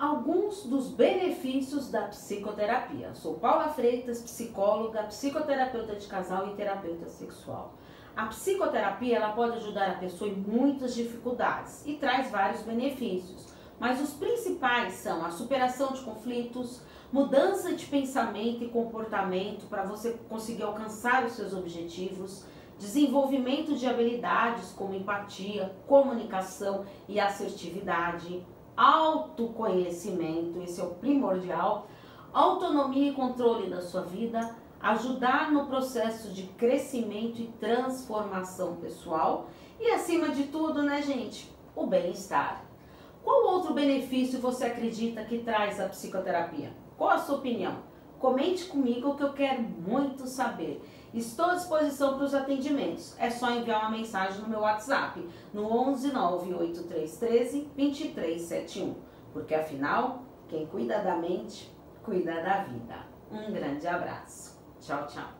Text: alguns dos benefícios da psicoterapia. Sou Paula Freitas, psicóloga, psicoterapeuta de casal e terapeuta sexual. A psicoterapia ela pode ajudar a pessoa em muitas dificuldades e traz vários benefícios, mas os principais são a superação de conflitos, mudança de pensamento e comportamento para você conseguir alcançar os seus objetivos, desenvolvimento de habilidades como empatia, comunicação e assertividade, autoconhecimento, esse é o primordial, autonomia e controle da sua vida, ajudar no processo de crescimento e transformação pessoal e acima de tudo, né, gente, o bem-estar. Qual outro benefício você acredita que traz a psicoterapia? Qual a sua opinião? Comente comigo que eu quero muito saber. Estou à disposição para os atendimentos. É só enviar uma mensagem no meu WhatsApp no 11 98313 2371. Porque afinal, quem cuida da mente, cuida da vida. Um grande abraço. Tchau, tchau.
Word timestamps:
alguns 0.00 0.62
dos 0.62 0.88
benefícios 0.88 1.90
da 1.90 2.04
psicoterapia. 2.04 3.14
Sou 3.14 3.34
Paula 3.34 3.68
Freitas, 3.68 4.22
psicóloga, 4.22 5.02
psicoterapeuta 5.02 5.94
de 5.94 6.06
casal 6.06 6.48
e 6.48 6.56
terapeuta 6.56 7.06
sexual. 7.06 7.74
A 8.16 8.24
psicoterapia 8.26 9.16
ela 9.16 9.32
pode 9.32 9.58
ajudar 9.58 9.90
a 9.90 9.98
pessoa 9.98 10.30
em 10.30 10.34
muitas 10.34 10.94
dificuldades 10.94 11.86
e 11.86 11.96
traz 11.96 12.30
vários 12.30 12.62
benefícios, 12.62 13.48
mas 13.78 14.00
os 14.00 14.14
principais 14.14 14.94
são 14.94 15.22
a 15.22 15.30
superação 15.30 15.92
de 15.92 16.00
conflitos, 16.00 16.80
mudança 17.12 17.74
de 17.74 17.84
pensamento 17.84 18.64
e 18.64 18.68
comportamento 18.68 19.68
para 19.68 19.84
você 19.84 20.18
conseguir 20.30 20.62
alcançar 20.62 21.26
os 21.26 21.32
seus 21.32 21.52
objetivos, 21.52 22.46
desenvolvimento 22.78 23.74
de 23.74 23.86
habilidades 23.86 24.72
como 24.72 24.94
empatia, 24.94 25.76
comunicação 25.86 26.86
e 27.06 27.20
assertividade, 27.20 28.42
autoconhecimento, 28.76 30.60
esse 30.62 30.80
é 30.80 30.84
o 30.84 30.94
primordial, 30.94 31.88
autonomia 32.32 33.10
e 33.10 33.14
controle 33.14 33.68
da 33.68 33.80
sua 33.82 34.02
vida, 34.02 34.54
ajudar 34.80 35.52
no 35.52 35.66
processo 35.66 36.32
de 36.32 36.44
crescimento 36.44 37.40
e 37.40 37.48
transformação 37.58 38.76
pessoal 38.76 39.48
e 39.78 39.90
acima 39.90 40.30
de 40.30 40.44
tudo, 40.44 40.82
né, 40.82 41.02
gente, 41.02 41.50
o 41.76 41.86
bem-estar. 41.86 42.64
Qual 43.22 43.54
outro 43.54 43.74
benefício 43.74 44.40
você 44.40 44.64
acredita 44.66 45.24
que 45.24 45.38
traz 45.38 45.78
a 45.78 45.88
psicoterapia? 45.88 46.72
Qual 46.96 47.10
a 47.10 47.18
sua 47.18 47.36
opinião? 47.36 47.78
Comente 48.18 48.64
comigo 48.66 49.16
que 49.16 49.22
eu 49.22 49.32
quero 49.32 49.62
muito 49.62 50.26
saber. 50.26 50.82
Estou 51.12 51.46
à 51.46 51.54
disposição 51.54 52.14
para 52.16 52.24
os 52.24 52.34
atendimentos. 52.34 53.14
É 53.18 53.28
só 53.30 53.50
enviar 53.50 53.80
uma 53.80 53.90
mensagem 53.90 54.40
no 54.40 54.48
meu 54.48 54.60
WhatsApp 54.60 55.28
no 55.52 55.66
11 55.66 56.12
98313 56.12 57.68
2371. 57.76 58.94
Porque 59.32 59.54
afinal, 59.54 60.22
quem 60.48 60.66
cuida 60.66 61.00
da 61.00 61.16
mente, 61.16 61.72
cuida 62.02 62.34
da 62.42 62.62
vida. 62.64 63.06
Um 63.30 63.52
grande 63.52 63.86
abraço. 63.86 64.58
Tchau, 64.80 65.06
tchau. 65.06 65.39